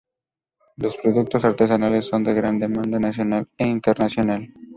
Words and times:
Los 0.77 0.97
productos 0.97 1.43
artesanales 1.45 2.05
son 2.05 2.23
de 2.23 2.33
gran 2.33 2.57
demanda 2.57 2.97
nacional 2.97 3.47
e 3.55 3.67
internacional. 3.67 4.51